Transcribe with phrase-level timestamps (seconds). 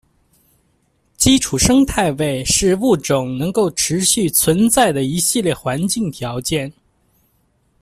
[1.15, 6.73] 基础生态位是物种能够持续存在的一系列环境条件。